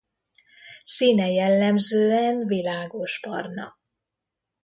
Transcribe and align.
Színe 0.83 1.31
jellemzően 1.31 2.47
világosbarna. 2.47 3.77